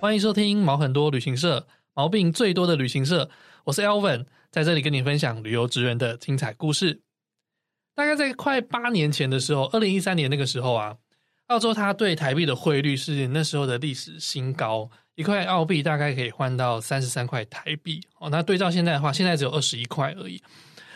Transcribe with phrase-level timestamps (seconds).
[0.00, 3.28] 欢迎收听毛很多旅行社，毛病最多的旅行社。
[3.64, 7.00] 我是 Elvin，在这里跟你分享旅游职员的精彩故事。
[7.96, 10.94] 大概在快八年前的时候，二零一三年那个时候啊，
[11.48, 18.30] 澳洲它对台币的汇率是那时候的历史新高，一块澳币大概可以换到三十三块台币哦。
[18.30, 20.40] 那对照现在的话，现在只有二十一块而已。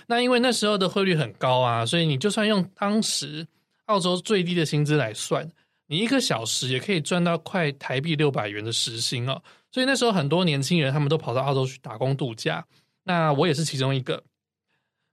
[0.07, 3.44] 那因为那时候的汇率很高啊，所以你就算用当时
[3.86, 5.50] 澳洲最低的薪资来算。
[5.93, 12.64] 你一个小时也可以赚到快台币六百元的时薪哦，所以那时候很多年轻人他们都跑到澳洲去打工度假，
[13.05, 14.25] 那我也是其中一个。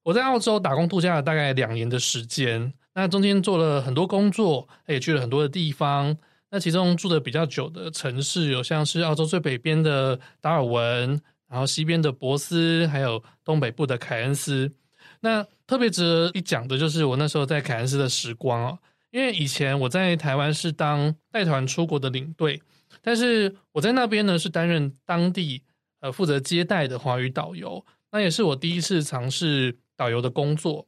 [0.04, 6.16] 我在澳洲打工度假了大概两年的时间，那中间做了很多工作，也去了很多的地方。
[6.50, 14.72] 那其中住的比较久的城市有像是澳洲最北边的达尔文，然后西边的博斯，还有东北部的凯恩斯。
[15.20, 18.80] 那特别值得一讲的就是我那时候在凯恩斯的时光哦。
[19.12, 22.62] 因为以前我在台湾是当带团出国的领队，
[23.02, 25.64] 但是我在那边呢是担任当地
[26.00, 30.88] 呃负责接待的华语导游，那也是我第一次尝试导游的工作。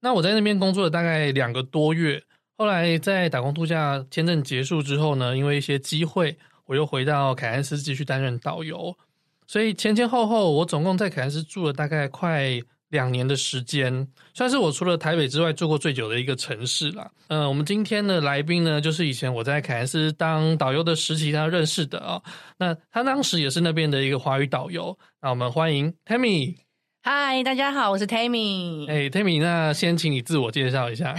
[0.00, 2.22] 那我在那边工作了大概两个多月，
[2.56, 8.96] 后来在打工度假签证结束之后呢，因为一些机会，我又回到凯恩斯继续担任导游，
[9.46, 12.60] 所以前前后后我总共在凯恩斯住了大概快。
[12.90, 17.10] 两年的时间，算是我除了台北之外住过最久的一个城市了。
[17.28, 22.22] 嗯、我们今天的来宾呢，就是以前我在凯恩斯当导游的时期他认识的啊、哦。
[22.58, 24.98] 那他当时也是那边的一个华语导游。
[25.20, 26.67] 那我们欢迎 Tammy。
[27.10, 28.86] 嗨，大家好，我是 Tammy。
[28.86, 31.14] 哎，Tammy，那先请你自我介绍一下。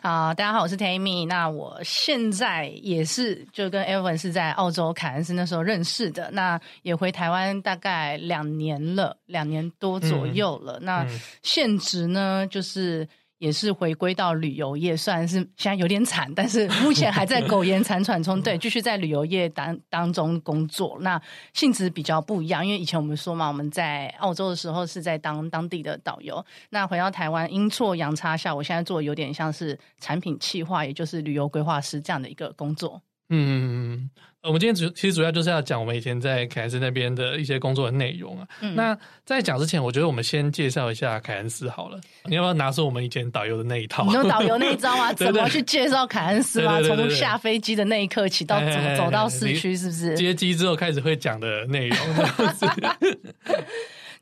[0.00, 1.26] 好， 大家好，我是 Tammy。
[1.26, 10.74] 那我现在也是就跟 Elvin 是在澳洲凯恩斯那时候认识的，那也回台湾大概两年了，两年多左右了。
[10.74, 11.06] 嗯、那
[11.42, 13.08] 现职呢，就是。
[13.38, 18.40] 也是回归到旅游业，虽然是现在有点惨，但是目前还在 苟延残喘中。
[18.42, 20.98] 对，继续在旅游业当当中工作。
[21.00, 21.20] 那
[21.54, 26.44] 性质比较不一样，因为以前我们说嘛，我们在澳洲的时候是在当当地的导游。
[26.70, 33.00] 那回到台湾，阴错阳差下，我现在做的有点像是产品企划，也就是旅游规划师这样的一个工作。
[33.30, 34.10] 嗯。
[34.40, 38.46] 我们今天主其实主要就是要讲我们以前在凯恩斯那边的一些工作的内容啊。
[38.60, 38.96] 嗯、那
[39.26, 42.00] 在讲之前，我觉得我们先介绍一下凯恩斯好了。
[42.24, 44.06] 你要不要拿出我们以前导游的那一套？
[44.06, 45.12] 你有导游那一招 吗？
[45.12, 46.80] 怎么去介绍凯恩斯吗？
[46.80, 50.16] 从下飞机的那一刻起到怎么走到市区，是不是？
[50.16, 51.98] 接机之后开始会讲的内容。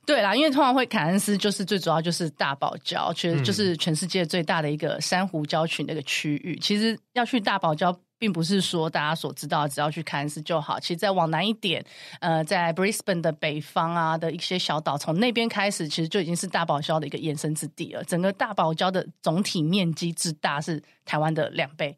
[0.06, 6.58] 对啦，因为通常会凯恩斯就是最主要就是大堡礁，其实就是全世界最大的一个珊瑚礁群的一个区域。
[6.60, 7.94] 其实要去大堡礁。
[8.18, 10.80] 并不是说大家所知道，只要去凯恩斯就好。
[10.80, 11.84] 其实再往南一点，
[12.20, 18.02] 呃，在 Brisbane 的北方啊的一些小岛，从那边开始，其实就已经是大堡礁的一个延伸之地了。
[18.04, 21.96] 整个大堡礁的总体面积之大是台湾的两倍。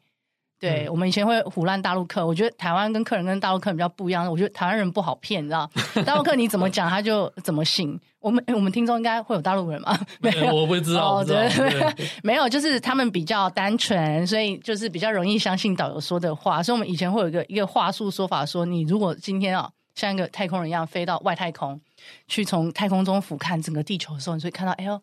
[0.61, 4.29] 对，嗯、我们以前会唬烂大陆客，我觉得台湾跟客人跟大陆客人比较不一样。
[4.29, 5.71] 我觉得台湾人不好骗，你知道，
[6.05, 7.99] 大陆客你怎么讲他就怎么信。
[8.21, 9.99] 我们我们听众应该会有大陆人吗？
[10.21, 11.49] 没有，我不知道，对
[12.23, 16.63] 没有，就是他们比较单纯，所以就是比较容易相信导游说的话。
[16.63, 21.81] 所以，我们以前会有一个一个话术说法，说你如果今天啊，像一个太空人一样飞到外太空，
[22.27, 25.01] 去从太空中俯瞰整个地球的时候，你就会看到，哎呦。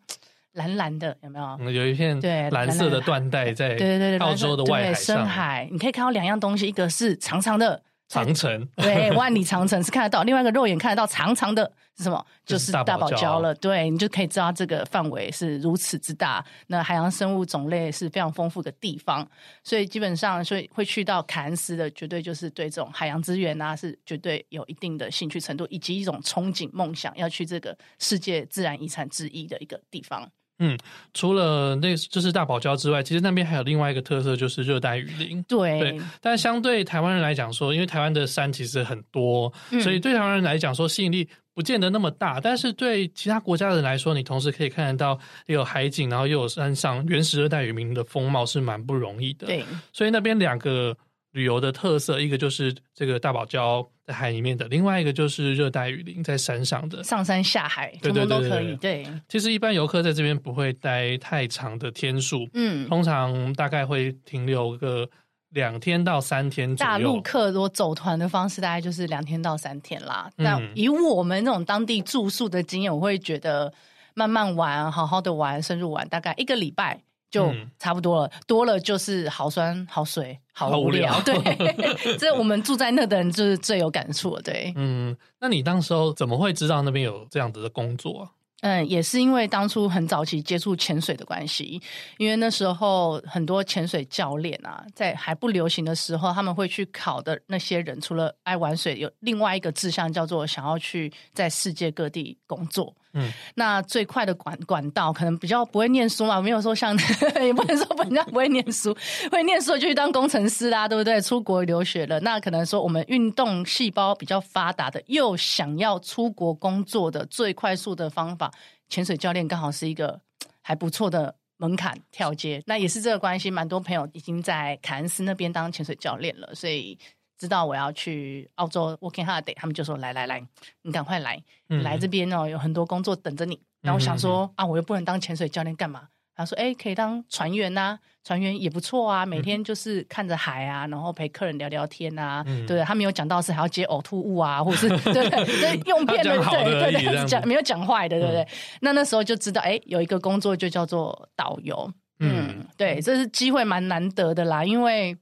[0.55, 1.69] 蓝蓝的有没有？
[1.69, 12.23] 有一片对蓝色的缎带在对对对澳洲的外海上，深海，你可以看到两样东西，一个是长长的长城，对，万里长城是看得到；另外一个肉眼看得到长长的是什么？
[12.45, 13.53] 就是大堡礁了。
[13.55, 16.45] 对，你就可以知道这个范围是如此之大。
[16.67, 19.27] 那海洋生物种类是非常丰富的地方，
[19.63, 30.29] 所以基本上，所以会去到凯恩斯的，绝对就是对这种海洋资源啊，是绝对有一定的兴趣程度，以及一种憧憬梦想，要去这个世界自然遗产之一的一个地方。
[30.59, 30.77] 嗯，
[31.13, 35.43] 除了那就是大堡礁之外，其实那边还有另外一个特色，就是热带雨林。
[35.43, 42.39] 对，对，但相对台湾人来讲说，因为台湾的山其实很多，嗯、所以对台湾人来讲说吸引力不见得那么大。
[42.39, 49.47] 但是对其他国家的人来说，你同时可以看得到又有海景，然后又有山上原始热带雨林的风貌，是蛮不容易的。
[49.47, 50.96] 对，所以那边两个。
[51.35, 58.73] 旅游的特色，一个就是这个大堡礁在海里面的，另外一个就是热带雨林在山上的，上山下海，通通都可以。
[58.78, 65.05] 对，其实一般游客在这边不会待太长的天数，嗯，通常大概会停留个
[65.49, 66.90] 两天到三天左右。
[66.90, 70.31] 大陆客如果走团的方式，大概就是两天到三天啦。
[70.38, 73.73] 那、嗯、以我们那种当地住宿的经验，我会觉得
[74.14, 77.02] 慢慢玩，好好的玩，深入玩，大概一个礼拜。
[77.35, 81.17] 就差不多了，嗯、多了就是好酸、好水、好无聊。
[81.17, 84.41] 无聊对， 这我们住在那的人就是最有感触了。
[84.41, 88.22] 对，嗯，那你当时候怎么会知道那边有这样子的工作？
[88.22, 91.79] 啊嗯，也是因为当初很早期接触潜水的关系，
[92.17, 102.96] 因为那时候很多潜水教练啊，在还不流行的时候，他们会去考的那些人，除了爱玩水，有另外一个志向叫做想要去在世界各地工作。
[103.16, 106.96] 嗯，那最快的管管道可能比较不会念书嘛，没有说像
[107.41, 108.96] 也不能说人家不会念书，
[109.32, 111.20] 会念书就去当工程师啦，对不对？
[111.22, 118.52] 出国留学了，那可能说我们运动细胞比较发达的，又想要出国工作的最快速的方法，
[118.90, 120.20] 潜水教练刚好是一个
[120.62, 122.62] 还不错的门槛跳阶。
[122.66, 127.00] 那也是这个关系，蛮多朋友已经在凯恩斯那边当潜水教练了，所以。
[127.37, 130.41] 知道我要去澳洲 working holiday，他们就说来来来，
[130.84, 133.59] 你赶快来，嗯、来这边哦，有很多工作等着你。
[133.82, 136.08] 然后我想说、嗯、啊，我又不能当潜水教练干嘛？
[136.37, 142.43] 他说哎，可以当船员呐、啊，船员也不错啊，每天就是看着海啊，然后陪客人聊聊天啊。
[142.46, 148.41] 嗯、对，他没有讲到是还要接呕吐物啊，或者是 对对用片的，对对对，讲没有讲坏的，对不对？
[148.41, 148.47] 嗯、
[148.81, 151.90] 那那时候就知道哎，有一个工作就叫做导游。
[152.20, 155.17] 嗯，嗯对，这是机会蛮难得的啦，因为。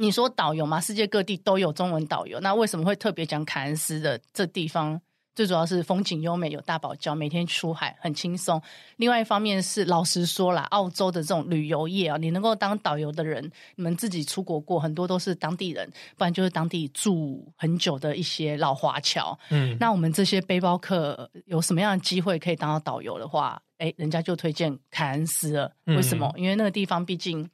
[0.00, 4.98] 你说导游嘛，世界各地都有中文导游，那为什么会特别讲凯恩斯的这地方？
[5.34, 8.60] 最主要是风景优美，有大堡礁，每天出海很轻松。
[8.96, 13.44] 另外一方面是，老实说啦，澳洲的这种旅游业啊，你能够当导游的人，
[13.76, 15.86] 你们自己出国过，很多都是当地人，
[16.16, 19.38] 不然就是当地住很久的一些老华侨。
[19.50, 25.70] 嗯，那我们这些背包客有什么样的机会可以当到导游的话，哎，人家就推荐凯恩斯了。
[25.84, 26.30] 为什么？
[26.36, 27.46] 嗯、因为那个地方毕竟。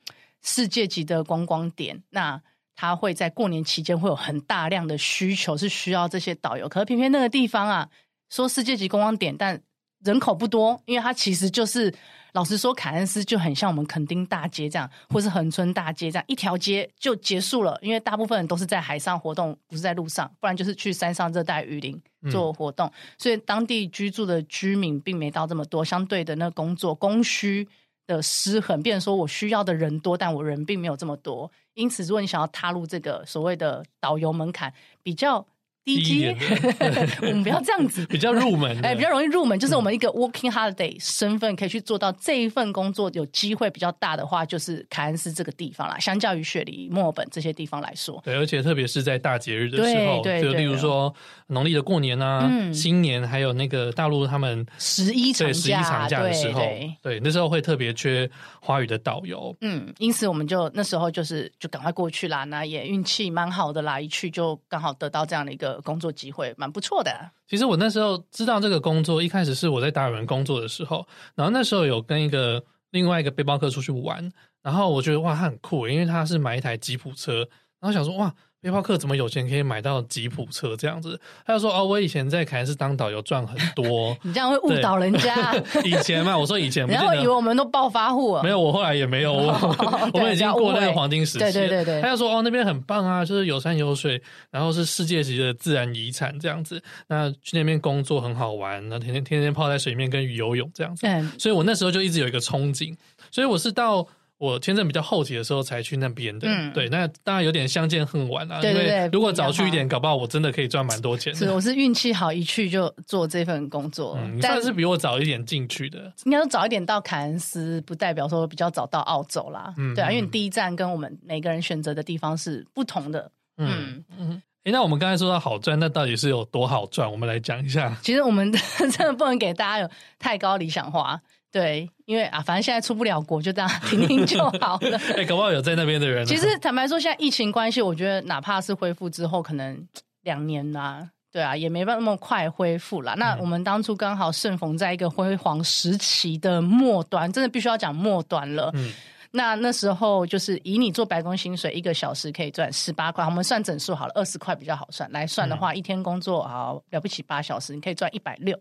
[0.47, 2.41] 世界级的观光点，那
[2.77, 6.69] 他会在过年期间会有很大量的需求，是需要这些导游。
[6.69, 7.89] 可是偏偏那个地方啊，
[8.31, 9.61] 说世界级观光点，但
[10.05, 11.93] 人口不多，因为它其实就是
[12.33, 17.77] 老实说，凯恩斯就很像我们垦丁大街这样，或是恒春大街这样，一条街就结束了。
[17.83, 22.01] 因为大部分人都是在海上活动，不是在路上，不然就是去山上热带雨林
[22.31, 25.85] 做活动，嗯、所以当地居住的居民并没到这么多。
[25.85, 27.67] 相对的，那工作供需。
[28.07, 31.51] 的失衡，变成说我需要的人多，但我人并没有这么多。
[31.75, 34.73] 因此，如果你想要踏入这个所谓的导游门槛，
[35.03, 35.47] 比较。
[35.87, 36.37] 低级，
[37.23, 45.97] 我们不要这样子，比较入门，哎，比较容易入门，就是我们一个 working holiday 身份可以去做到这一份工作，有机会比较大的话，就是凯恩斯这个地方啦。
[46.01, 51.15] 相较于雪梨、墨尔本这些地方来说，对，而且特别是在大节日的时候，就例如说
[51.47, 56.61] 农历的过年啊、新年，还有那个大陆他们十一长假、十一长假的时候，
[57.01, 58.29] 对，那时候会特别缺
[58.61, 59.57] 华语的导游。
[59.61, 65.76] 嗯，因此我们就那时候就是就赶快过去啦，那也运气蛮好的啦，一去就刚好得到这样的一个。
[65.83, 67.31] 工作机会蛮不错的。
[67.47, 74.33] 其实我那时候知道这个工作，一开始是我在达尔文工作的时候，然后那时候有跟一个另外一个背包客出去玩，
[74.63, 77.39] 然后我觉得哇，他很酷，因为他是买一台吉普车，
[77.81, 78.35] 然后想说哇。
[78.67, 81.19] 背包客怎么有钱可以买到吉普车这样子？
[81.47, 84.17] 他就说：“哦，我以前在凯恩斯当导游赚很多。
[84.25, 85.55] ”你这样会误导人家。
[85.85, 88.43] 以前嘛，我说以前，然后以为我们都暴发户。
[88.43, 89.53] 没有，我后来也没有，我
[90.13, 91.39] 我们已经过那个黄金时期。
[91.39, 92.03] 对对对对。
[92.03, 94.21] 他就说：“哦，那边很棒啊，就是有山有水，
[94.51, 96.83] 然后是世界级的自然遗产这样子。
[97.07, 101.07] 那去那边工作很好玩，那天天天天泡在水面跟鱼游泳这样子。
[101.07, 102.97] 嗯，所以我那时候就一直有一个憧憬。
[103.31, 104.05] 所以我是到。
[104.39, 108.61] 我签证比较后期的时候才去那边的，嗯、对，那当然有点相见恨晚了。
[108.61, 111.35] 对对对，因为如果早去一点，搞不好我真的可以赚蛮多钱。
[111.35, 114.19] 是，我是运气好，一去就做这份工作。
[114.21, 116.13] 嗯，你算是比我早一点进去的。
[116.25, 119.73] 应该说早一点到凯恩斯，不代表说比较早到澳洲啦。
[119.79, 123.31] 嗯，对啊，因为你第一站跟我们每个人选择的地方是不同的。
[123.57, 124.43] 嗯嗯。
[124.65, 127.11] 哎，那我们刚才说到好赚，那到底是有多好赚？
[127.11, 127.97] 我们来讲一下。
[128.03, 129.89] 其实我们 真的不能给大家有
[130.19, 131.19] 太高理想化。
[131.57, 135.01] 对，因为啊，反正现在出不了国，就这样听听就好了。
[135.17, 136.27] 哎，搞不好有在那边的人。
[136.27, 139.89] 其实坦白说，现在疫情关系，我觉得哪怕是恢复之后，可能
[140.21, 143.15] 两年呐，对啊，也没办法那么快恢复啦。
[143.15, 148.71] 那我们当初刚好盛逢在一个辉煌时期的末端，真的必须要讲末端了。
[148.75, 148.93] 嗯，
[149.31, 155.11] 那那时候就是以你做白工薪水，一个小时可以赚十八块，我们算整数好了，二十块比较好算。
[155.11, 158.55] 来算的话，嗯、一天工作好了不起八小时，你可以赚一百六。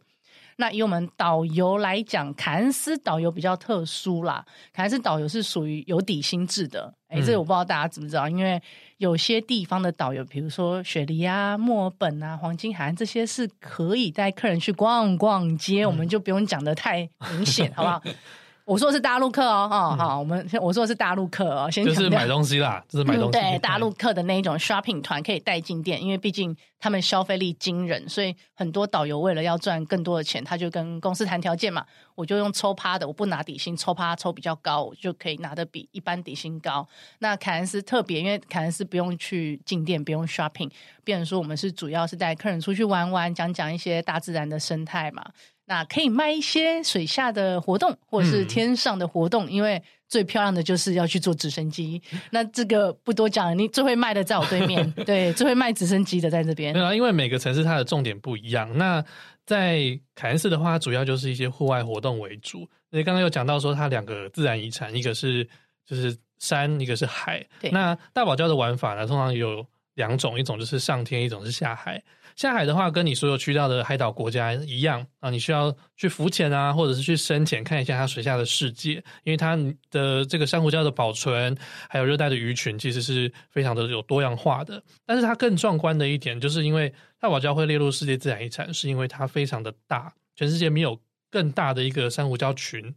[0.57, 4.45] 那以我们导游来讲，凯恩斯导游比较特殊啦。
[4.71, 8.61] 凯恩斯导游是属于有底薪制的，哎、欸，这个我不知道大家知不知道，因为
[8.97, 18.01] 有些地方的导游，比如说雪梨啊、墨尔本啊、黄金海岸这些，是可以带客人去逛逛街，嗯、我们就不用讲得太明显，好不好？
[18.65, 23.29] 我说的是大陆客哦，哈、嗯，好，我们我说的是大陆客哦，先就是买东西啦，就是买东西。
[23.29, 36.87] 嗯、对，大陆客的那一种 shopping 团可以带进店，因为毕竟他们消费力惊人，所以很多导游为了要赚更多的钱，他就跟公司谈条件嘛，我就用抽趴的，我不拿底薪，抽趴抽比较高，我就可以拿的比一般底薪高。
[37.19, 40.71] 那凯恩斯特别，因为凯恩斯不用去进店，不用 shopping，
[41.03, 45.23] 变成说我们是主要是带客人出去玩玩，讲讲一些大自然的生态嘛。
[45.65, 52.01] 那可以卖一些水下的活动，或者是天上的活动，嗯、因为最漂亮的就是要去坐直升机。
[52.29, 56.73] 那这个不多讲，你最会卖的在我对面， 对，最会卖直升机的在这边。
[56.73, 58.77] 对啊，因为每个城市它的重点不一样。
[58.77, 59.03] 那
[59.45, 62.67] 在凯恩斯的话，主要就是一些户外活动为主。
[62.91, 65.47] 那刚刚有讲到说，它两个自然遗产，一个是
[65.85, 67.43] 就是山，一个是海。
[67.59, 67.71] 对。
[67.71, 72.03] 那大堡礁的玩法呢，通常有两种，一种就是上天，一种是下海。
[72.35, 79.57] 下海的话，跟你所有去到的海岛国家一样啊，你需要去浮潜啊，或者是去深潜看一下它水下的世界，因为它
[79.89, 81.55] 的这个珊瑚礁的保存，
[81.89, 84.83] 还有热带的鱼群，其实是非常的有多样化的。
[85.05, 90.99] 但是它更壮观的一点，就是因为大堡礁会列入世界自然遗产，是因为它非常的大，全世界没有
[91.31, 92.93] 更大的一个珊瑚礁群。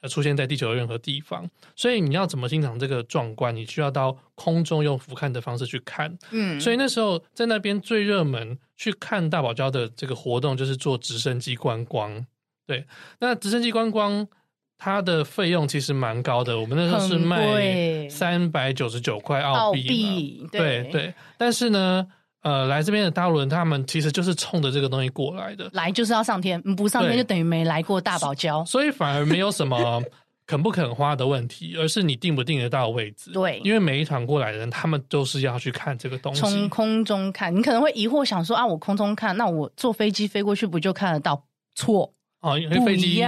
[0.00, 3.54] 呃，出现在地球的任何地方，所以你要怎么欣赏这个壮观？
[3.54, 6.16] 你需要到空中用俯瞰的方式去看。
[6.30, 12.26] 嗯，所以那时候在那边最热门去看大堡礁的这个活动，就是坐直升机观光。
[12.66, 12.86] 对，
[13.18, 14.26] 那直升机观光
[14.78, 20.46] 它的费用其实蛮高的，我们那时候是卖三百九十九块澳币。
[20.50, 22.06] 对对，但是呢。
[22.42, 25.68] 呃，来这边的大陆人，他们其实就是冲着这个东西过来的。
[25.72, 28.64] 来就是要上天，不上天就等于没来过大堡礁。
[28.64, 30.02] 所以反而没有什么
[30.46, 33.30] 肯不肯花的问题，而是你定不定得到位置。
[33.32, 36.40] 对，因为每一团过来的人，他们都是要去看这个东西。
[36.40, 41.44] 从空中看，你可能会疑惑，想说啊，我空中看，那我坐飞机飞过去不就看得到？
[41.74, 42.14] 错。
[42.40, 43.22] 哦，因为飞机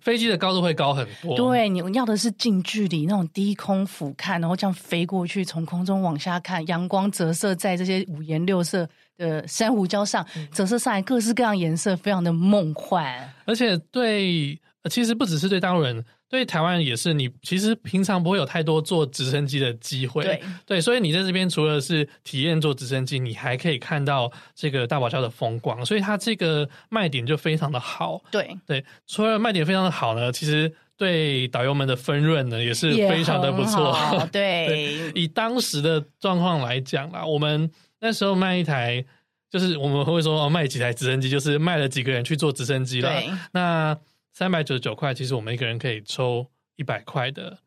[0.00, 1.34] 飞机的高度会高很多。
[1.36, 13.32] 对，你要的是近距离那种低空俯瞰，然后这样飞过去，从空中往下看，阳光折射在这些五颜六色的珊瑚礁上，折射上来各式各样颜色，非常的梦幻。
[13.46, 14.60] 而且对，
[14.90, 16.04] 其实不只是对大陆人。
[16.28, 28.22] 对台湾也是，你其实平常不会有太多坐直升机的机会，对对，所以你在这边除了是体验坐直升机，你还可以看到这个大堡礁的风光，所以它这个卖点就非常的好。
[28.30, 33.96] 对对，除了卖点非常的好呢，其实对导游们的分润呢也是非常的不错。
[34.30, 37.70] 对，对，以当时的状况来讲啦，我们
[38.00, 39.02] 那时候卖一台，
[39.50, 43.08] 就是我们会说哦卖几台直升机，就是卖了几个人去坐直升机了。
[43.08, 43.96] 对，那。
[44.38, 47.58] 三百九十九块，其实我们一个人可以抽一百块的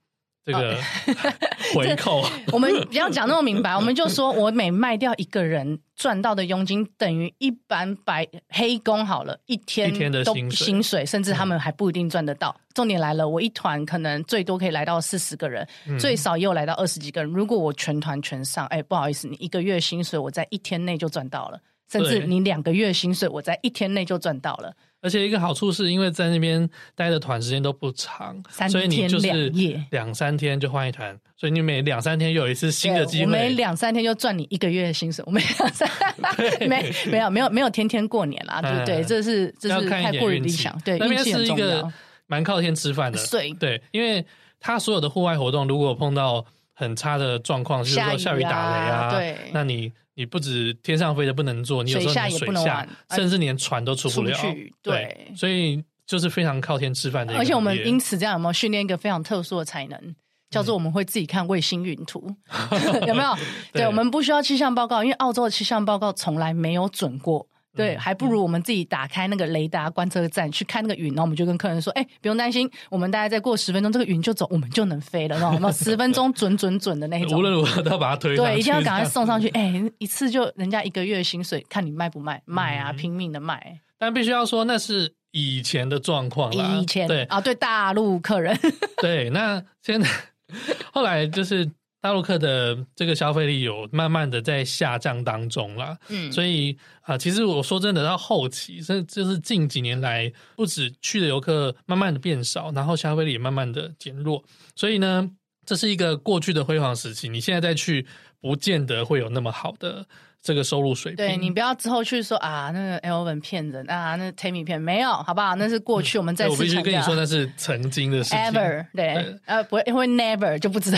[0.45, 0.77] 这个
[1.75, 2.23] 回扣。
[2.53, 12.55] 我们不要讲那么明白，我们就说我每卖掉一个人赚到的佣金等于一般白黑工好了，一天一天的薪水，薪水，甚至他们还不一定赚得到。
[12.57, 17.29] 嗯、重点来了，我一团可能最多可以来到四十个人，嗯、最少也有来到二十几个人。
[17.33, 21.59] 如果我全团全上，哎，不好意思，你一个月薪水我在一天内就赚到了，
[21.91, 24.73] 甚至你两个月薪水我在一天内就赚到了。
[25.01, 29.51] 而且一个好处是因为在那边待的团时间都不长，所以你就是
[29.89, 33.25] 两三天就换一团，所以你每两三天又有一次新的机会。
[33.25, 35.89] 我每两三天就赚你一个月的薪水，我每两三
[36.69, 39.03] 没没有没有没有天天过年啦，对不对？
[39.03, 40.79] 这是这是太过于理想。
[40.85, 41.91] 对，那边是一个
[42.27, 44.23] 蛮靠天吃饭的，对对，因为
[44.59, 49.91] 他所有的户外活动，如果碰到很差的状况，就是说下雨打雷啊，对，那你。
[50.13, 54.37] 你不止天上飞的不能坐，你有时候连水下，甚至连船都出不了。
[54.81, 57.37] 对，所以就是非常靠天吃饭的。
[57.37, 60.15] 而且我们因此这样有没有训练一个非常特殊的才能，
[60.49, 62.35] 叫做我们会自己看卫星云图，
[63.07, 63.37] 有没有？
[63.71, 67.47] 对，我们不需要气象报告，因为澳洲的气象报告从来没有准过。
[67.73, 77.39] 对，还不如我们自己打开那个雷达观测站去看那个云，然后我们就跟客人说：“哎，不用担心，我们大概再过十分钟，这个云就走，我们就能飞了。”然后十分钟 准准准的那种。
[77.39, 78.35] 无论如何都要把它推。
[78.35, 79.47] 对，一定要赶快送上去。
[79.49, 82.41] 哎，一次就人家一个月薪水，看你卖不卖？
[82.45, 83.79] 卖啊，拼命的卖。
[83.97, 86.77] 但必须要说，那是以前的状况了。
[86.77, 88.57] 以前对啊，对大陆客人。
[89.01, 90.09] 对，那现在
[90.91, 91.69] 后来就是。
[92.01, 104.43] 大陆客的这个消费力有慢慢的在下降当中啦，嗯，所以啊、呃，其实我说真的，到后期，这就是近几年来，不止去的游客慢慢的变少，然后消费力也慢慢的减弱，
[104.75, 105.29] 所以呢，
[105.65, 108.07] 这是一个过去的辉煌时期，你现在再去，
[108.41, 110.07] 不见得会有那么好的。
[110.41, 115.55] 这个收入水平，对，你不要之后去说啊，那个 Elvin 骗人啊，那 Tammy 骗没有，好不好？
[115.55, 118.39] 那是过去，我们再次、嗯、我必须跟你说，那是曾经的事情。
[118.39, 120.97] Ever 对，对呃，不会，因为 Never 就不知道。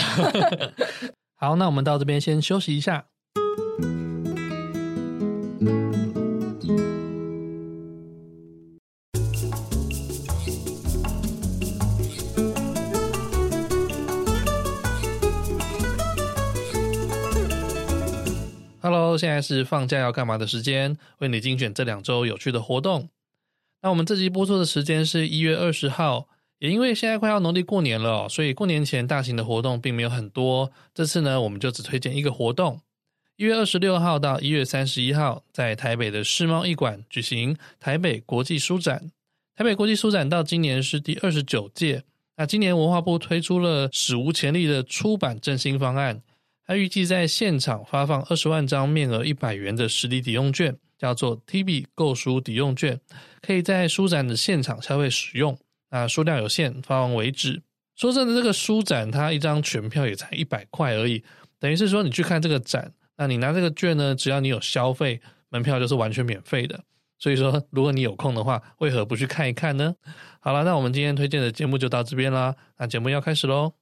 [1.36, 3.04] 好，那我们到这边先休息一下。
[19.16, 20.96] 现在是放假要干嘛的时间？
[21.18, 23.08] 为你精选这两周有趣的活动。
[23.82, 26.28] 那我们这集播出的时间是一月二十号，
[26.58, 30.72] 也因为现在快要农历过年了，所以过年前大型的活动并没有很多。
[30.94, 32.80] 这次呢，我们就只推荐一个活动：
[33.36, 39.10] 一月二十六号到一月三十一号，在台北的世贸艺馆举行台北国际书展。
[39.54, 42.04] 台北国际书展到今年是第二十九届。
[42.36, 46.22] 那今年文化部推出了史无前例的出版振兴方案，
[46.66, 53.00] 他预计在现场发放二十万张面额一百元的实体抵用券，叫做 TB 购书抵用券，
[53.42, 55.58] 可以在书展的现场消费使用。
[55.90, 57.62] 那数量有限，发完为止。
[57.96, 61.22] 说真的，这个书展它一张全票也才一百块而已，
[61.60, 66.82] 等于是说你去看这个展，那你拿这个券呢，只要你有消费，门票就是完全免费的。
[67.18, 69.94] 所以说，如果你有空的话，为何不去看一看呢？
[70.40, 72.56] 好了，那我们今天推荐的节目就到这边啦。
[72.78, 73.74] 那节目要开始喽。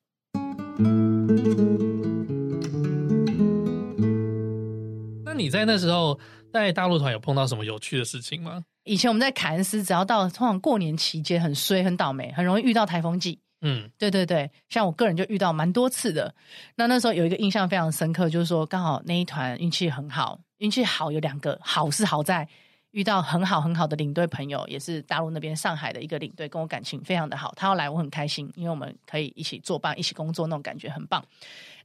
[5.42, 6.18] 你在那时候
[6.52, 8.64] 在大陆团有碰到什么有趣的事情吗？
[8.84, 13.38] 以前我们在凯恩斯，只要到通常过年期间很衰很倒霉，很容易遇到台风季。
[13.60, 16.34] 嗯，对对对，像我个人就遇到蛮多次的。
[16.76, 22.48] 那那时候有一个印象非常深刻，就是说刚好那一团运气很好，运气好有两个好是好在。
[22.92, 27.50] 遇到很好很好的领队朋友，也是大陆那边上海的一个领队，跟我感情非常的好。
[27.56, 31.24] 他要来，我很开心，因为我们可以一起作伴、一起工作，那种感觉很棒。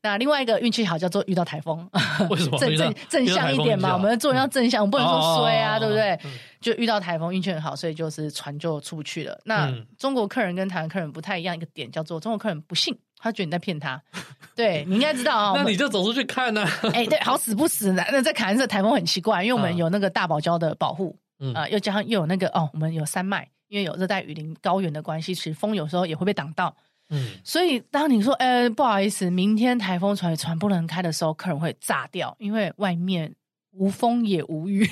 [0.07, 1.77] 那另外一个运气好叫做遇到台风，
[2.29, 2.57] 为什么？
[2.57, 6.17] 正正正向一点嘛，我们做人要正向，我们不能说衰啊，对不对？
[6.61, 9.37] 就遇到台风，运气很好，所以就是船就出不去了。
[9.43, 12.97] 那中国客人跟台湾客人不太一样，一个点叫做中国客人不信。
[13.19, 14.01] 他觉得你在骗他，
[14.55, 15.53] 对，你应该知道啊。
[15.57, 16.63] 那你就走出去看呢。
[16.93, 21.17] 哎，对，好死不死的，那在凯恩斯台风很奇怪，因为我们有那个大堡礁的保护，
[21.55, 26.75] 啊，又加上又有那个哦，我们有山脉，因为有热带雨林高原的关系，其实风有时候也会被挡到。
[27.09, 33.35] 嗯，所以当你说，哎，不好意思，明天台风船船不能开的时候，客人会炸掉，因为外面。
[33.79, 34.83] 无风也无雨，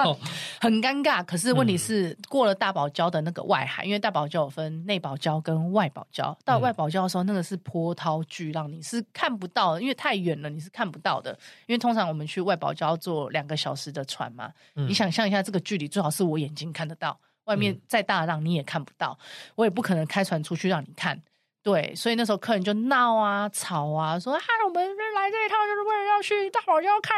[0.58, 1.22] 很尴尬。
[1.22, 6.34] 可是问题是，过了大堡礁的那个外海，因为大堡礁有分内堡礁跟外堡礁。
[6.42, 11.38] 到外堡礁的时候，那个是波涛巨浪，你是看不到的，因为太远了，你是看不到的。
[11.66, 19.18] 因为通常我们去外堡礁坐两个小时的船嘛，你想象一下这个距离，最好是我眼睛看得到，外面再大浪你也看不到，
[19.56, 21.20] 我也不可能开船出去让你看。
[21.62, 27.16] 对，所以那时候客人就闹啊、吵啊，说：“嗨，我们来这一趟就是为了要去大堡礁看。”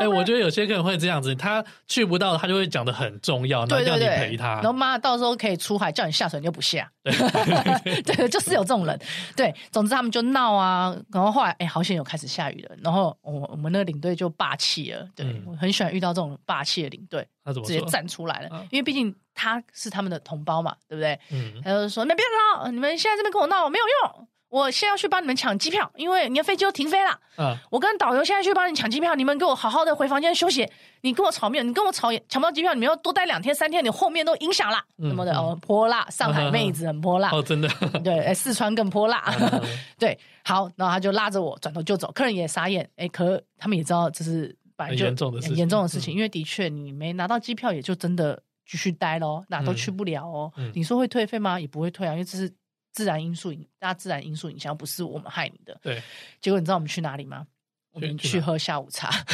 [0.00, 4.54] 哎， 我觉得有些客人会这样子，他去不到，他就会讲的很重要，然后叫你陪他。
[4.54, 6.88] 然后妈，到时候可以出海叫你下水，你就不下。
[7.02, 8.96] 对， 对，就是有这种人。
[9.34, 15.04] 对，总之他们就闹啊，然后后来哎，好险有开始下雨了，然后我我们那个领队就霸气了。
[15.16, 18.48] 对、嗯、我很喜欢遇到这种霸气的领队，他怎么直接站出来了？
[18.50, 19.12] 啊、因为毕竟。
[19.34, 21.18] 他是他们的同胞嘛，对不对？
[21.30, 22.24] 嗯，他就说：“那别
[22.56, 27.18] 闹，你们现在这边跟我闹没有用，我现在要去帮你们抢机票，因为你的飞机都停飞了。
[27.38, 30.68] 嗯，我跟导游现在去帮你抢机票，你们给我好好的回房间休息。
[31.02, 31.64] 你跟我吵没有？
[31.64, 37.68] 你跟我吵抢不到机票，你们要多待两天三天，你后面都影响了什么的哦，泼辣，上海妹子很泼辣哦，真的
[38.04, 39.24] 对，哎，四川更泼辣，
[39.98, 48.42] 对，好，然后他就拉着我转头就走，客人也傻眼，哎，可他们也知道这是很严重的事情，严重的事情，因为的确你没拿到机票，也就真的。
[48.70, 50.52] 继续待喽，哪都去不了哦。
[50.56, 51.58] 嗯嗯、你说会退费吗？
[51.58, 52.48] 也不会退啊，因为这是
[52.92, 55.76] 自然因素，大自然因素影响，不是我们害你的。
[55.82, 56.00] 对，
[56.40, 57.44] 结果你知道我们去哪里吗？
[57.92, 59.10] 我们去喝下午茶。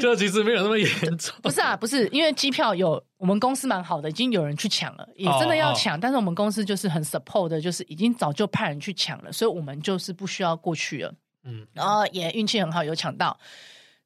[0.00, 1.32] 就其实没有那么严重。
[1.40, 11.14] 不是啊，不是，因为机票有我们公司蛮好的，已经有人去抢了，也真的要抢，哦、但是我们公司就是很 support 的，就是已经早就派人去抢了，所以我们就是不需要过去了。
[11.44, 13.38] 嗯，然后也运气很好，有抢到。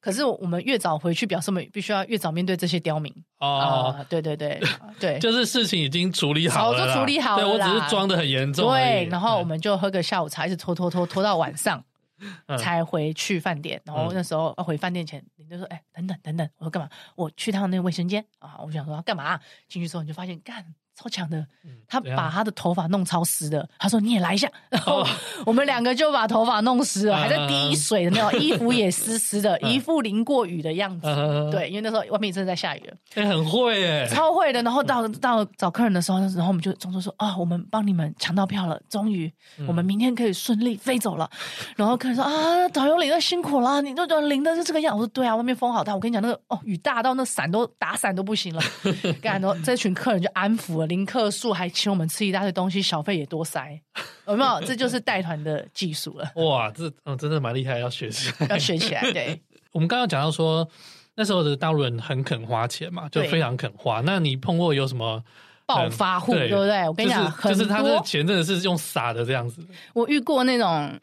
[0.08, 4.04] 可是我们越早回去，表示我们必须要越早面对这些刁民哦、呃。
[4.06, 4.58] 对对对
[4.98, 7.44] 对，就是事情已经处理好了，早就处理好了。
[7.44, 8.72] 对，我只是装的很严重。
[8.72, 11.84] 对，然后我们就喝个下午茶，一直拖拖拖拖到晚上
[12.58, 13.78] 才回去饭店。
[13.84, 16.88] 然后那时候要回饭店前，你就说：“哎，等等等等。”我说：“干嘛？
[17.14, 19.38] 我去趟那个卫生间啊！”我想说要干嘛？
[19.68, 20.64] 进去之后你就发现干。
[20.98, 21.46] 超强的，
[21.86, 23.66] 他把他的头发弄超湿的。
[23.78, 25.06] 他说：“你也来一下。”然后
[25.46, 31.06] 我们两个就把头发弄湿了，还在滴水的那种，衣服也湿湿的，一副淋过雨的样子。
[31.52, 32.94] 对，因为那时候外面真的在下雨了。
[33.14, 34.60] 哎，很会哎，超会的。
[34.62, 39.32] 然后到到找客人的时候，然后我们就装作说：“啊，我们帮你们抢到票了，终于
[39.68, 41.30] 我们明天可以顺利飞走了。”
[41.76, 48.60] 然后客人说：“啊，导游领队辛苦了，你都都淋的是这个样。”我说：“对啊，外面风好大，我跟你讲，那个哦，雨大到那伞都打伞都不行了。”
[49.22, 51.68] 干，然后这群客人就安抚了，林客数还。
[51.68, 53.80] 请我们吃一大堆东西，小费也多塞，
[54.26, 54.60] 有没有？
[54.66, 56.28] 这就是带团的技术了。
[56.34, 59.02] 哇，这嗯，真的蛮厉害，要学起来，要学起来。
[59.12, 60.68] 对，我们刚刚讲到说，
[61.14, 64.00] 那时候的大陆人很肯花钱嘛，就非常肯花。
[64.04, 65.22] 那你碰过有什么
[65.66, 66.88] 暴发户，对不对？
[66.88, 69.62] 我跟你讲，就是他的钱真的是用撒的这样子。
[69.92, 70.98] 我遇过那种，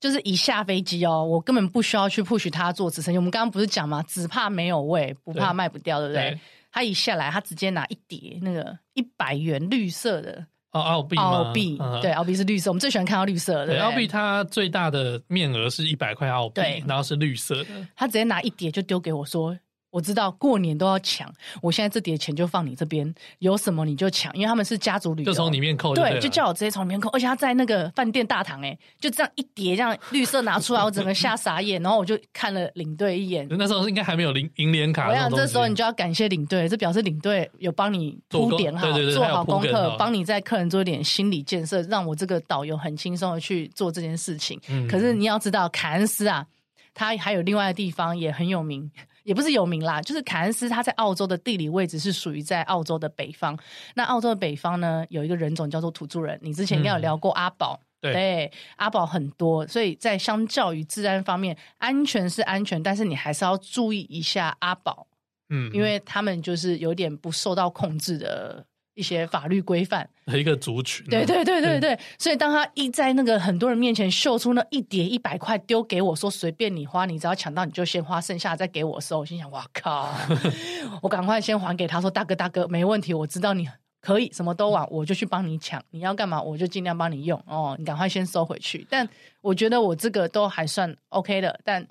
[0.00, 3.18] 就是一下飞机哦，我根本不需要去 push 他做直升机。
[3.18, 4.02] 我们刚刚不是讲嘛？
[4.08, 6.38] 只怕没有位，不怕卖不掉，对不对？
[6.78, 13.66] 他一下来，他直接拿一叠那个一百元绿色的哦，澳币澳币对，澳币是绿色，我们最喜欢看到绿色的。
[13.66, 17.70] 对，澳币它最大的面额是一百块澳币，然后是绿色的。
[17.96, 19.58] 他直接拿一叠就丢给我说
[19.90, 33.46] ：“我知道过年都要抢，我现在这叠钱就放你这边，有什么你就抢，因为他们是家族旅游，就从里面扣就对，对，就叫我直接从里面扣，而且他在那个饭店大堂，哎，就这样一叠这样绿色拿出来，我整个吓傻眼，然后我就看了领队一眼。
[33.50, 44.60] 那时候应该还没有银银联卡，我想这时候你就要感谢领队，这表示领队有帮你铺点好，对对对，做好功课，帮你在客人做一点心理建设，让我这个导游很轻松的去做这件事情。
[44.68, 46.46] 嗯，可是你要知道，凯恩斯啊，
[46.92, 48.90] 他还有另外的地方也很有名。
[49.28, 53.54] 也不是有名啦，就是凯恩斯，它在澳洲的地理位置是属于在澳洲的北方。
[53.94, 56.38] 那澳洲的北方呢，有一个人种叫做土著人。
[56.40, 65.06] 你之前应该有聊过阿宝，嗯、对，对，阿宝很多，所以在相较于治安方面，安全是安全，但是你还是要注意一下阿宝，
[65.50, 68.64] 嗯，因为他们就是有点不受到控制的。
[68.98, 70.08] 一些法律规范。
[70.26, 80.12] 的 一个族群，对对对对对，所以当他一在那个很多人面前秀出那一叠一百块丢给我说随便你花，你只要抢到你就先花，剩下再给我的时候，我心想哇靠，
[81.00, 83.66] 我赶快先还给他说大哥大哥没问题，我知道你
[84.02, 87.42] 可以什么都玩，我就去帮你抢，你要干嘛我就尽量帮你用。
[87.46, 88.86] 哦，你赶快先收回去。
[88.90, 89.08] 但
[89.40, 91.86] 我觉得我这个都还算 OK 的，但。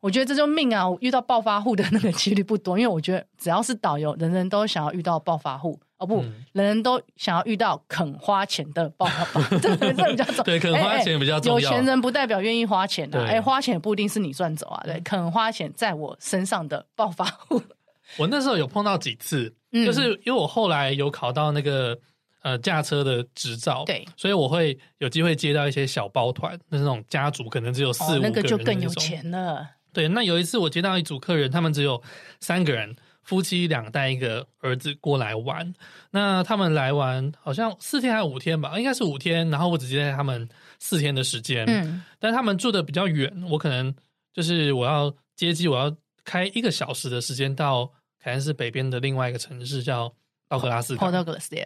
[0.00, 0.88] 我觉得这就命啊！
[0.88, 10.44] 我遇到暴发户的那个几率不多，因为我觉得只要是导游，人人都想要遇到暴发户哦，不，嗯、人人都想要遇到肯花钱的暴发户， 这这比较重。
[10.46, 11.58] 对，肯花钱比较重要。
[11.60, 14.80] 有钱人不代表愿意花钱的、啊，哎对，花钱也不一定是你赚走啊。
[14.84, 17.60] 对，肯花钱在我身上的暴发户，
[18.18, 21.98] 我那时候有碰到几次，嗯、就是因为我后来有考到那个。
[22.40, 29.68] 呃，驾车的执照，对，所以我会有机会接到一些小包团，那是那种家族可能只有四五个人，哦，那个就更有钱了。
[29.92, 32.02] 对，那有一次我接到一组客人，他们只有
[32.40, 35.74] 三个人，夫妻两带一个儿子过来玩。
[36.10, 39.48] 那他们来玩好像四天还是五天吧，应该是五天。
[39.50, 40.48] 然后我只接待他们
[40.78, 43.94] 四天的时间，嗯，但他们住的比较远，我可能
[44.32, 50.12] 就是我要接机，我要开一个小时的时间到凯恩斯北边的另外一个城市叫。
[50.50, 51.00] 道格拉斯港，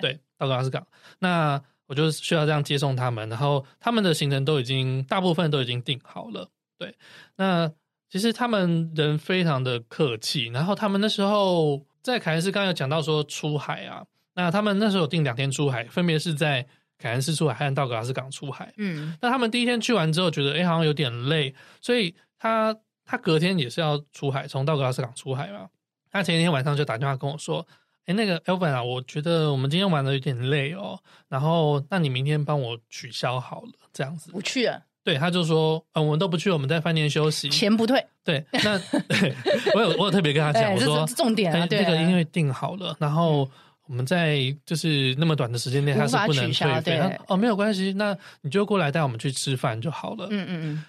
[0.01, 0.85] 对，道格拉斯港。
[1.21, 6.51] 那我就需要这样接送他们，然后他们的行程都已经大部分都已经定好了。
[6.77, 6.93] 对，
[7.37, 7.71] 那
[8.13, 10.49] 其实他们人非常的客气。
[10.49, 16.67] 然后他们那时候在凯恩斯，刚刚有讲到说出海啊，那他们那时候有订两天出海，分别是在
[16.99, 18.71] 凯恩斯出海和道格拉斯港出海。
[18.77, 25.71] 嗯，那他们第一天去完之后，觉得哎好像有点累，所以他他隔天也是要出海，从道格拉斯港出海嘛。
[26.11, 27.67] 他前一天晚上就打电话跟我说。
[28.05, 31.01] 哎，那个 Elvin 啊，我觉得我们今天玩的有点累哦。
[31.29, 34.33] 然后，那你明天帮我取消好了，这样子。
[34.33, 34.83] 不去啊？
[35.05, 38.05] 对，他就说，嗯，我们都不去，我们在饭店休息，钱不退。
[38.25, 39.35] 对，那对
[39.75, 43.49] 我有我有特别跟他讲，我说重点啊，这个因为订好了，然后
[43.87, 47.19] 我们在就是那么短的时间内，他是不能退费。
[47.27, 50.29] 哦，没有关系，那你就过来带我们去吃饭就好了。
[50.31, 50.85] 嗯嗯嗯。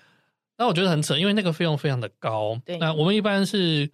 [0.58, 2.60] 那我觉得很扯，因为那个费用非常的高。
[2.66, 3.90] 对，那我们一般是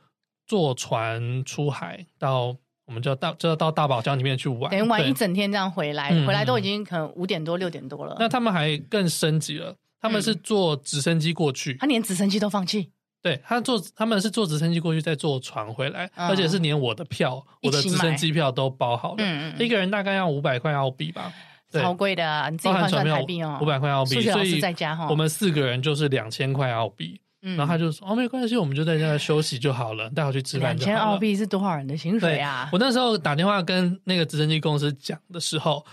[0.45, 2.55] 坐船出海到。
[2.85, 8.15] 我们就到就要到大堡礁里面去玩，等于玩一整天这样回来，回来都已经可能五点多六点多了。
[8.17, 12.91] 那他们还更升级了，他们是坐直升机过去，他连直升机都放弃。
[13.21, 19.17] 对，他坐他们是坐直升机过去，再坐船回来，嗯、而且是连我的票，我的直升机票都包好了。
[19.19, 21.31] 嗯嗯，一个人大概要五百块澳币吧，
[21.71, 24.15] 超贵的，你自己换算台币哦，五百块澳币。
[24.15, 27.21] 数学老师在家哈，我们四个人就是两千块澳币。
[27.41, 32.69] 然后他就说：“哦，没关系，我们就在家休息就好了，带我去吃饭就好了。”两千澳币是多少人的薪水啊？
[32.73, 35.85] 我那时候打电话跟那个直升机公司讲的时候，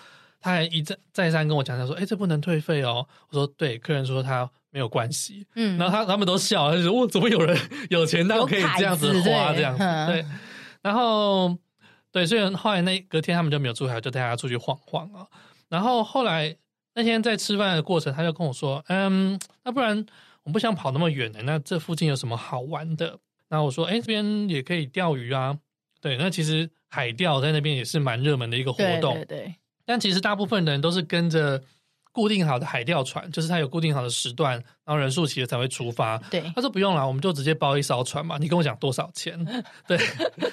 [0.46, 7.58] 他还一再再三跟我讲，他说：“哎，这不能退费哦。”我说：“对，客人说他没有关系。”嗯，然后他他们都笑，他就说：“哇，怎么有人
[7.90, 10.24] 有钱到可以这样子花这样子？”对，
[10.82, 11.56] 然后
[12.12, 15.26] 对，所以后来那隔天他们就没有出海，就带他出去晃晃啊。
[15.68, 16.56] 然后后来
[16.94, 20.06] 那天在吃饭的过程，他就跟我说：“嗯，那不然。”
[20.46, 23.18] 我不想跑那么远的，那这附近有什么好玩的？
[23.48, 25.58] 那我说，哎，这边也可以钓鱼啊。
[26.00, 29.14] 对，那其实海钓在那边也是蛮热门的一个活动。
[29.14, 29.54] 对对对。
[29.86, 31.62] 但其实大部分人都是跟着
[32.12, 36.18] 固定好的海钓船，就是它有固定好的时段，然后人数齐了才会出发。
[36.30, 36.40] 对。
[36.54, 38.36] 他说不用了，我们就直接包一艘船嘛。
[38.38, 39.64] 你跟我讲多少钱？
[39.86, 39.98] 对。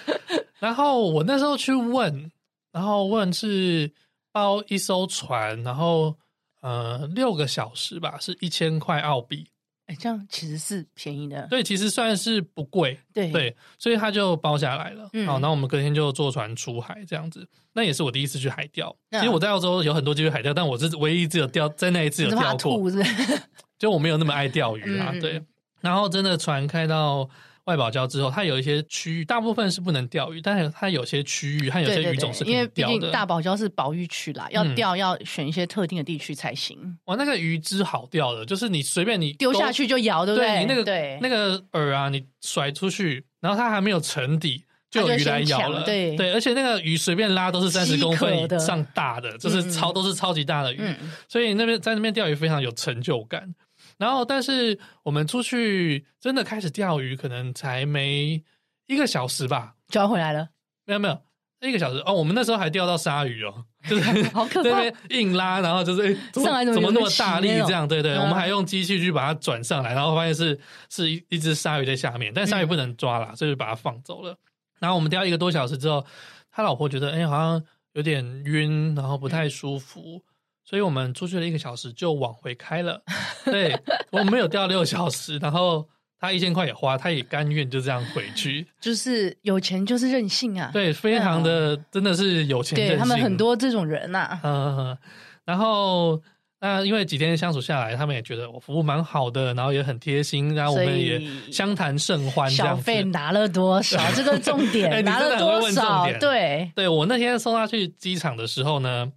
[0.60, 2.32] 然后我那时候去问，
[2.72, 3.92] 然后问是
[4.32, 6.16] 包一艘船，然后
[6.62, 9.48] 呃六个小时吧，是一千块澳币。
[9.88, 11.48] 哎，这样其实是便宜的。
[11.50, 12.98] 对，其实算是不贵。
[13.14, 15.10] 对对，所以他就包下来了。
[15.14, 17.48] 嗯，好，那我们隔天就坐船出海，这样子。
[17.74, 18.96] 那也是我第一次去海钓。
[19.12, 22.80] 其实我在澳洲有很多机会海钓，但我是唯一只有钓在那一次有钓过。
[23.78, 25.14] 就我没有那么爱钓鱼啊。
[25.20, 25.42] 对。
[25.82, 27.30] 然后真的船开到。
[27.66, 32.94] 外堡礁之后，它有一些区域，大部分是不能钓鱼，但是它有些区域，它有些鱼种是可以钓的。
[32.94, 36.78] 因为毕竟大堡礁是保育区啦，要钓要选一些特定的地区才行。
[37.06, 40.48] 哇，那个鱼汁好钓的，就是你随便你丢下去就咬，对不对？
[40.48, 45.84] 对，你那个对那个饵啊，你甩出去，然后它还没有沉底，就有鱼来咬了。
[45.84, 50.98] 对对，而且那个鱼随便拉都是三十公分以上大的，就是超都是超级大的鱼，嗯、
[51.30, 53.56] 所以那边在那边钓鱼非常有成就感。
[53.98, 58.44] 然后，但是我们出去真的开始钓鱼，可能才没
[58.88, 60.50] 一个小时吧，就要回来了。
[60.86, 61.18] 没有没有，
[61.62, 62.14] 一个小时哦。
[62.14, 67.88] 我们那时候还钓到鲨鱼哦，就是 好可怕，那边硬拉，然后就是 怎么怎么那么大力这样？
[67.88, 74.38] 对对，我们还用机器去把它转上来，然后发现是是一一只鲨鱼在下面，但鲨鱼不能抓了，所以就把它放走了。
[74.80, 76.06] 然后我们钓一个多小时之后，
[76.52, 80.22] 他老婆觉得哎，好像有点晕，然后不太舒服。
[80.66, 83.04] 所以我们出去了一个小时就往回开了，
[83.44, 83.78] 对，
[84.12, 85.86] 我们没有掉六小时，然后
[86.18, 88.66] 他一千块也花，他也甘愿就这样回去。
[88.80, 92.96] 就是有钱就是任性啊，对，非常的、嗯、真的是有钱任性。
[92.96, 94.98] 对，他们很多这种人呐、啊，嗯，
[95.44, 96.22] 然后
[96.62, 101.22] 那因为几天相处下来，他们也觉得我服务蛮好的，然后也很贴心，然后我们也
[101.52, 102.50] 相谈甚欢。
[102.50, 104.00] 小费拿了多少？
[104.16, 106.08] 这个重点， 欸、拿了多少？
[106.22, 109.12] 对，对我那天送他去机场的时候呢。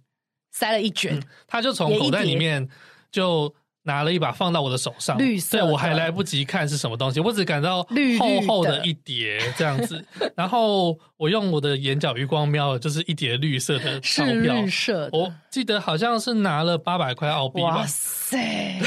[0.57, 2.67] 塞了一卷，嗯、他就从口袋里面
[3.11, 7.83] 就拿了一把放到我的手上，绿色，对我还来不及看是什么东西，我只感到
[8.19, 18.81] 厚厚的一叠这样子，绿 绿然后我用我的眼角余光瞄了，就是一叠绿色的钞票，绿色的，我记得好像是拿了八百块澳币吧，哇塞，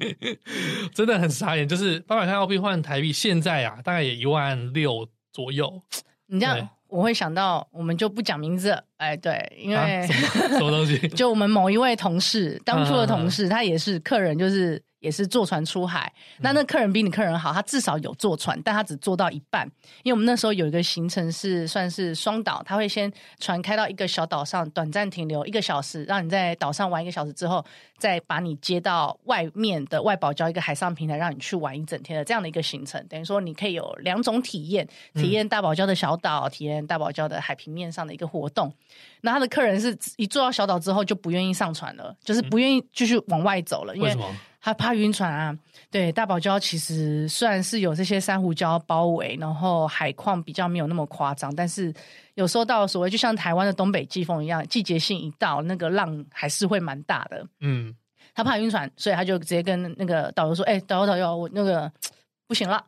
[0.94, 5.80] 真的很傻眼，就是八百块澳币换台币，现在啊大概也一万六左右，
[6.26, 6.68] 你这样。
[6.90, 10.48] 我会想到，我们就不讲名字，哎，对，因为、啊、什么？
[10.48, 14.80] 什么东西， 就我们某一位同事，当初的同事， 他也是客人，就是。
[15.00, 19.66] 也是坐船出海，那那客人比你客人好，他至少有坐船，但他只坐到一半，
[20.02, 27.64] 因为我们那时候有一个行程是算是双岛，他会先船开到一个小岛上短暂停留一个小时，让你在岛上玩一个小时之后，
[27.96, 38.70] 再把你接到外面的外堡礁一个海上平台，让你去玩一整天的这样的一个行程，等于说你可以有两种体验，体验大堡礁的小岛，体验大堡礁的海平面上的一个活动。
[39.20, 44.16] 那他的客人是一坐到小岛之后就不愿意上船了，就是不愿意继续往外走了，因为。
[44.62, 45.58] 他怕晕船啊，
[45.90, 51.90] 对，大堡礁其实虽然是有这些珊瑚礁包围，然后海况比较没有那么夸张，但是
[52.34, 57.42] 有时候到所谓就像台湾的东北季风一样，季节性一到，那个浪还是会蛮大的。
[57.60, 57.96] 嗯，
[58.34, 61.90] 他怕晕船，所以他就直接跟那个导游说：“哎、欸，导游导游，我那个
[62.46, 62.84] 不行了。”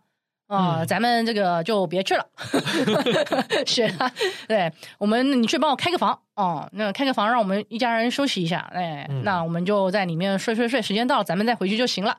[0.53, 2.27] 啊、哦，咱们这个就别去了，
[3.65, 4.13] 是啊，
[4.47, 6.19] 对，我们你去帮我开个房。
[6.35, 12.17] 哦，那开个房，让我们一家人休息一下，哎，嗯、那我们就在里面睡睡睡，时间到了咱们再回去就行了。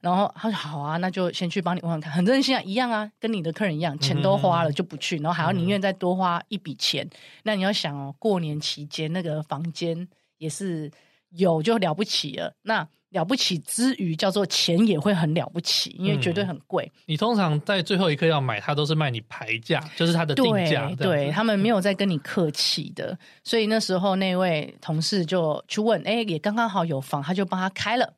[0.00, 7.04] 然后他说好啊，那就先去帮你问问看，很任性啊，一样啊，跟你的客人一样，钱都花了就不去，然后还要宁愿再多花一笔钱。
[7.04, 7.10] 嗯、
[7.44, 10.90] 那你要想哦，过年期间那个房间也是
[11.30, 12.86] 有就了不起了，那。
[13.12, 16.84] 了不起之余，叫做钱也会很了不起，因为绝对很贵。
[16.96, 20.86] 嗯、你通常在最后一刻要买，他都是卖你牌价，就是他的定价。
[20.96, 28.12] 对，对他们没有在跟你客气的，所以那时候那位同事就去问，哎，也刚刚好有房，他就帮他开了。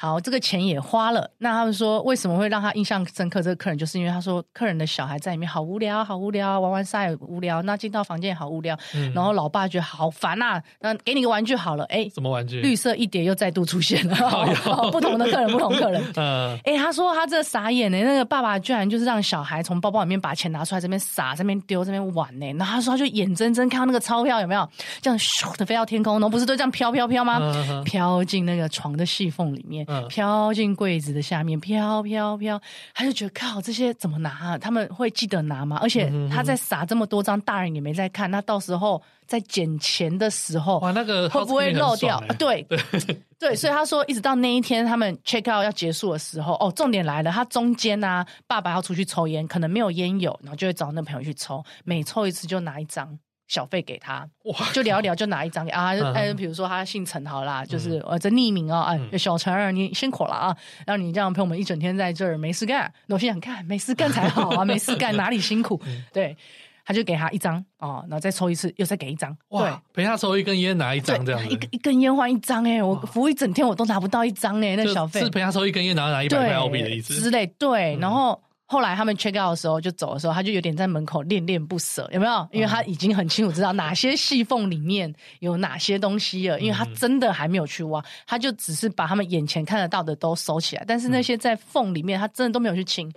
[0.00, 1.28] 好，这个钱也花了。
[1.38, 3.42] 那他们说，为什么会让他印象深刻？
[3.42, 7.60] 这个客人就是因为他说，客人的小孩在里面好无聊，好无聊，玩玩沙也无聊。
[7.62, 10.62] 那进到房间也好无聊，嗯、然后老爸觉得好烦呐、啊。
[10.78, 12.60] 那给你个玩具好了，哎，什么玩具？
[12.60, 14.16] 绿色一叠又再度出现了。
[14.18, 16.00] 哦、 不同的客人，不同客人。
[16.14, 17.98] 嗯，哎，他说他这傻眼呢。
[18.00, 22.46] 那个爸爸居然就是让小孩从包包里面把钱拿出来，这边撒，这边丢，这边玩呢。
[22.52, 24.68] 然后他说他就眼睁睁看到那个钞票有没有
[25.00, 27.40] 这样咻的飞到天空，然后不是都这样飘飘飘吗？
[27.42, 29.87] 嗯、飘进那个床的细缝里面。
[29.88, 32.60] 嗯、飘进柜子的下面，飘飘飘，
[32.94, 34.58] 他就觉得靠，这些怎么拿啊？
[34.58, 35.78] 他们会记得拿吗？
[35.82, 42.22] 而且他在撒这么多张，大人也没在看，那到时候在捡钱的时候，哇，那个会不会漏掉？
[42.38, 42.78] 对对
[43.40, 53.18] 对，所以他说，一直到那一天他们 check out 要结束的时候，哦，重点来了，他中间呢、啊，爸爸要出去抽烟，可能没有烟友，然后就会找那朋友去抽，每抽一次就拿一张。
[53.48, 60.56] 小费给他， 哇就聊一聊，就拿一张给啊，哎，比如说他姓陈好啦，就是呃，这匿名啊，哎，小陈儿，你辛苦了啊，
[60.86, 65.80] 然后你这样陪我们一整天在这儿没事干，我心想看没事干才好啊，没事干 哪里辛苦？
[66.12, 66.36] 对，
[66.84, 78.38] 他就给他一张哦，然后再抽一次，又再给一张，哇，陪他抽一根烟拿一张这样，一一根烟换一张哎，我服务一整天我都拿不到一张哎，那小费是陪他抽一根烟然后拿一百块澳币的意思之类，对，然后。
[78.70, 82.48] 后来他们 check out 的时候，就走的时候，他就有点在门口恋恋不舍，有没有？
[82.52, 93.10] 因为他已经很清楚知道哪些细缝里面有哪些东西了，因为他真的还没有去挖，他就只是把他们眼前看得到的都收起来，但是那些在缝里面，他真的都没有去清。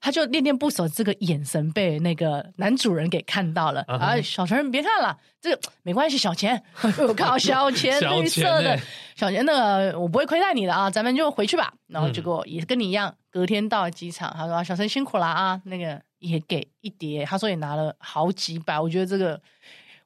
[0.00, 3.80] 他就恋恋不舍，这个眼神被那个男主人给看到了。
[3.88, 4.22] 啊、uh，huh.
[4.22, 6.62] 小陈，你别看了，这个没关系，小钱，
[7.08, 8.78] 我靠，小钱，绿色的，
[9.18, 11.74] 小杰，那个我不会亏待你的啊，咱们就回去吧。
[11.88, 19.40] 然后结果也跟你一样，隔天到了机场，他说小陈辛苦了啊，那个也给一叠，他说也拿了好几百，我觉得这个。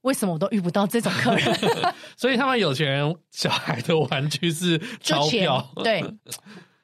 [0.01, 1.47] 为什么我都遇不到这种客人？
[2.19, 6.03] 所以他们有钱人小孩的玩具是钞票，对，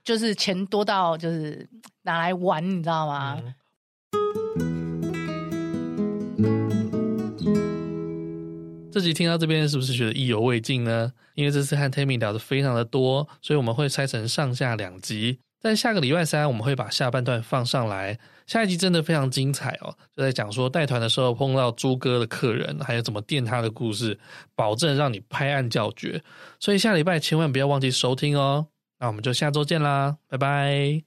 [0.04, 1.68] 就是钱多到就是
[2.02, 3.42] 拿来玩，你知道吗？
[6.38, 11.12] 嗯、这集听到这边是不是觉得意犹未尽呢？
[11.38, 15.38] 因为这次和 Tammy 聊的非常的多，所以我们会拆成上下两集。
[15.60, 18.18] 在下个礼拜三，我们会把下半段放上来。
[18.44, 24.18] 下一集真的非常精彩哦，就在讲说带团的时候碰到猪哥的客人，还有怎么电他的故事，
[24.56, 26.20] 保证让你拍案叫绝。
[26.58, 28.66] 所以下礼拜千万不要忘记收听哦。
[28.98, 31.04] 那我们就下周见啦，拜拜。